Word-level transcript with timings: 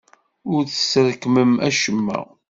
Ur 0.53 0.61
tesrekmem 0.65 1.51
acemma. 1.67 2.19